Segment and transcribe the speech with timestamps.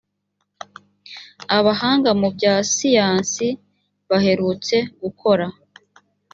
[1.57, 3.47] abahanga mu bya siyansi
[4.09, 5.45] baherutse gukora